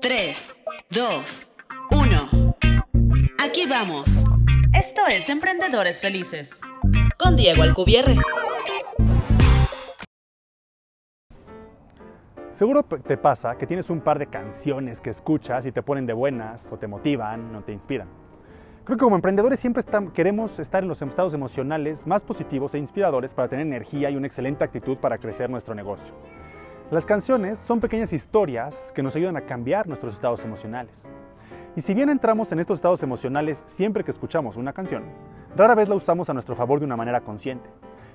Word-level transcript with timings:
3, 0.00 0.36
2, 0.90 1.50
1. 1.90 2.56
Aquí 3.38 3.66
vamos. 3.66 4.24
Esto 4.72 5.02
es 5.08 5.28
Emprendedores 5.28 6.00
Felices. 6.00 6.60
Con 7.18 7.36
Diego 7.36 7.62
Alcubierre. 7.62 8.16
Seguro 12.50 12.82
te 12.82 13.16
pasa 13.16 13.56
que 13.56 13.66
tienes 13.66 13.90
un 13.90 14.00
par 14.00 14.18
de 14.18 14.26
canciones 14.26 15.00
que 15.00 15.10
escuchas 15.10 15.66
y 15.66 15.72
te 15.72 15.82
ponen 15.82 16.06
de 16.06 16.12
buenas 16.12 16.70
o 16.72 16.78
te 16.78 16.86
motivan 16.86 17.54
o 17.54 17.62
te 17.62 17.72
inspiran. 17.72 18.08
Creo 18.84 18.96
que 18.96 19.04
como 19.04 19.16
emprendedores 19.16 19.60
siempre 19.60 19.82
queremos 20.12 20.58
estar 20.58 20.82
en 20.82 20.88
los 20.88 21.00
estados 21.02 21.34
emocionales 21.34 22.06
más 22.06 22.24
positivos 22.24 22.74
e 22.74 22.78
inspiradores 22.78 23.34
para 23.34 23.48
tener 23.48 23.66
energía 23.66 24.10
y 24.10 24.16
una 24.16 24.26
excelente 24.26 24.64
actitud 24.64 24.96
para 24.96 25.18
crecer 25.18 25.48
nuestro 25.50 25.74
negocio. 25.74 26.14
Las 26.90 27.06
canciones 27.06 27.56
son 27.56 27.78
pequeñas 27.78 28.12
historias 28.12 28.90
que 28.92 29.04
nos 29.04 29.14
ayudan 29.14 29.36
a 29.36 29.42
cambiar 29.42 29.86
nuestros 29.86 30.12
estados 30.12 30.44
emocionales. 30.44 31.08
Y 31.76 31.82
si 31.82 31.94
bien 31.94 32.08
entramos 32.08 32.50
en 32.50 32.58
estos 32.58 32.78
estados 32.78 33.00
emocionales 33.04 33.62
siempre 33.64 34.02
que 34.02 34.10
escuchamos 34.10 34.56
una 34.56 34.72
canción, 34.72 35.04
rara 35.54 35.76
vez 35.76 35.88
la 35.88 35.94
usamos 35.94 36.28
a 36.28 36.34
nuestro 36.34 36.56
favor 36.56 36.80
de 36.80 36.86
una 36.86 36.96
manera 36.96 37.20
consciente. 37.20 37.70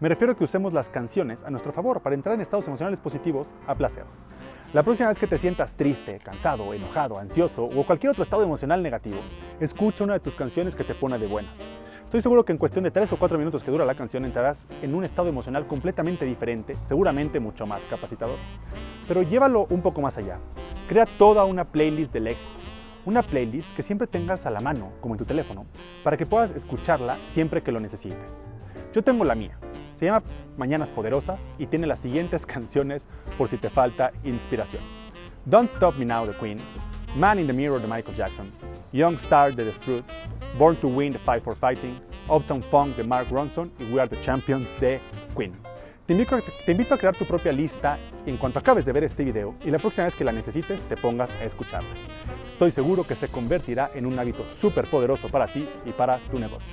Me 0.00 0.10
refiero 0.10 0.34
a 0.34 0.36
que 0.36 0.44
usemos 0.44 0.74
las 0.74 0.90
canciones 0.90 1.44
a 1.44 1.50
nuestro 1.50 1.72
favor 1.72 2.02
para 2.02 2.14
entrar 2.14 2.34
en 2.34 2.42
estados 2.42 2.68
emocionales 2.68 3.00
positivos 3.00 3.54
a 3.66 3.74
placer. 3.74 4.04
La 4.74 4.82
próxima 4.82 5.08
vez 5.08 5.18
que 5.18 5.26
te 5.26 5.38
sientas 5.38 5.74
triste, 5.74 6.20
cansado, 6.22 6.74
enojado, 6.74 7.18
ansioso 7.18 7.64
o 7.64 7.86
cualquier 7.86 8.10
otro 8.10 8.22
estado 8.22 8.42
emocional 8.42 8.82
negativo, 8.82 9.20
escucha 9.60 10.04
una 10.04 10.12
de 10.12 10.20
tus 10.20 10.36
canciones 10.36 10.76
que 10.76 10.84
te 10.84 10.94
pone 10.94 11.18
de 11.18 11.26
buenas. 11.26 11.64
Estoy 12.08 12.22
seguro 12.22 12.42
que 12.42 12.52
en 12.52 12.58
cuestión 12.58 12.84
de 12.84 12.90
3 12.90 13.12
o 13.12 13.18
4 13.18 13.36
minutos 13.36 13.62
que 13.62 13.70
dura 13.70 13.84
la 13.84 13.94
canción 13.94 14.24
entrarás 14.24 14.66
en 14.80 14.94
un 14.94 15.04
estado 15.04 15.28
emocional 15.28 15.66
completamente 15.66 16.24
diferente, 16.24 16.74
seguramente 16.80 17.38
mucho 17.38 17.66
más 17.66 17.84
capacitador. 17.84 18.38
Pero 19.06 19.20
llévalo 19.20 19.66
un 19.68 19.82
poco 19.82 20.00
más 20.00 20.16
allá. 20.16 20.38
Crea 20.88 21.04
toda 21.04 21.44
una 21.44 21.66
playlist 21.66 22.10
del 22.10 22.28
éxito. 22.28 22.54
Una 23.04 23.22
playlist 23.22 23.70
que 23.74 23.82
siempre 23.82 24.06
tengas 24.06 24.46
a 24.46 24.50
la 24.50 24.60
mano, 24.60 24.94
como 25.02 25.12
en 25.12 25.18
tu 25.18 25.26
teléfono, 25.26 25.66
para 26.02 26.16
que 26.16 26.24
puedas 26.24 26.52
escucharla 26.52 27.18
siempre 27.24 27.62
que 27.62 27.72
lo 27.72 27.78
necesites. 27.78 28.46
Yo 28.94 29.04
tengo 29.04 29.26
la 29.26 29.34
mía. 29.34 29.58
Se 29.92 30.06
llama 30.06 30.22
Mañanas 30.56 30.90
Poderosas 30.90 31.52
y 31.58 31.66
tiene 31.66 31.86
las 31.86 31.98
siguientes 31.98 32.46
canciones 32.54 33.06
por 33.36 33.48
si 33.48 33.58
te 33.58 33.68
falta 33.68 34.12
inspiración. 34.24 34.82
Don't 35.44 35.70
Stop 35.72 35.96
Me 35.98 36.06
Now 36.06 36.26
de 36.26 36.34
Queen, 36.38 36.56
Man 37.16 37.38
in 37.38 37.46
the 37.46 37.52
Mirror 37.52 37.82
de 37.82 37.86
Michael 37.86 38.16
Jackson, 38.16 38.50
Young 38.92 39.16
Star 39.16 39.54
de 39.54 39.64
The 39.64 39.72
Struts, 39.72 40.14
Born 40.58 40.76
to 40.76 40.88
Win 40.88 41.12
The 41.12 41.18
Fight 41.18 41.42
for 41.42 41.54
Fighting, 41.54 42.00
Uptown 42.28 42.62
Funk 42.62 42.96
de 42.96 43.04
Mark 43.04 43.28
Ronson 43.30 43.70
y 43.78 43.84
We 43.92 44.00
Are 44.00 44.08
the 44.08 44.20
Champions 44.22 44.68
de 44.80 44.98
Queen. 45.36 45.52
Te 46.06 46.14
invito, 46.14 46.94
a 46.94 46.96
crear 46.96 47.14
tu 47.14 47.26
propia 47.26 47.52
lista 47.52 47.98
en 48.24 48.38
cuanto 48.38 48.58
acabes 48.58 48.86
de 48.86 48.92
ver 48.92 49.04
este 49.04 49.24
video 49.24 49.54
y 49.62 49.70
la 49.70 49.78
próxima 49.78 50.06
vez 50.06 50.14
que 50.14 50.24
la 50.24 50.32
necesites 50.32 50.82
te 50.84 50.96
pongas 50.96 51.30
a 51.32 51.44
escucharla. 51.44 51.90
Estoy 52.46 52.70
seguro 52.70 53.04
que 53.04 53.14
se 53.14 53.28
convertirá 53.28 53.90
en 53.94 54.06
un 54.06 54.18
hábito 54.18 54.48
súper 54.48 54.88
poderoso 54.88 55.28
para 55.28 55.52
ti 55.52 55.68
y 55.84 55.92
para 55.92 56.18
tu 56.30 56.38
negocio. 56.38 56.72